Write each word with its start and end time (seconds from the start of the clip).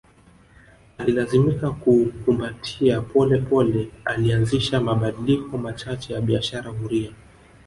Alilazimika 0.97 1.71
kuukumbatia 1.71 3.01
pole 3.01 3.41
pole 3.41 3.91
alianzisha 4.05 4.81
mabadiliko 4.81 5.57
machache 5.57 6.13
ya 6.13 6.21
biashara 6.21 6.71
huria 6.71 7.11